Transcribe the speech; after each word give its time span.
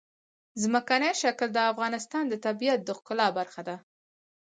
ځمکنی 0.63 1.11
شکل 1.21 1.47
د 1.53 1.59
افغانستان 1.71 2.23
د 2.27 2.33
طبیعت 2.45 2.79
د 2.83 2.89
ښکلا 2.97 3.27
برخه 3.37 3.61
ده. 3.67 3.75